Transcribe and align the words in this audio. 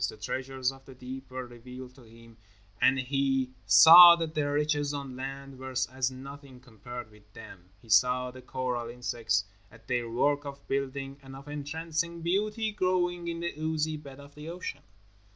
The 0.09 0.17
treasures 0.17 0.71
of 0.71 0.83
the 0.85 0.95
deep 0.95 1.29
were 1.29 1.45
revealed 1.45 1.93
to 1.93 2.01
him, 2.01 2.37
and 2.81 2.97
he 2.97 3.51
saw 3.67 4.15
that 4.15 4.33
the 4.33 4.49
riches 4.49 4.95
on 4.95 5.15
land 5.15 5.59
were 5.59 5.69
as 5.91 6.09
nothing 6.09 6.59
compared 6.59 7.11
with 7.11 7.31
them. 7.33 7.69
He 7.83 7.89
saw 7.89 8.31
the 8.31 8.41
coral 8.41 8.89
insects 8.89 9.45
at 9.71 9.87
their 9.87 10.09
work 10.09 10.43
of 10.43 10.67
building, 10.67 11.19
and 11.21 11.35
of 11.35 11.47
entrancing 11.47 12.23
beauty 12.23 12.71
growing 12.71 13.27
in 13.27 13.41
the 13.41 13.53
oozy 13.59 13.95
bed 13.95 14.19
of 14.19 14.33
the 14.33 14.49
ocean. 14.49 14.81